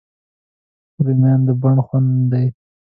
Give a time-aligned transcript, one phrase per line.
[1.05, 2.45] رومیان د بڼ خوند دي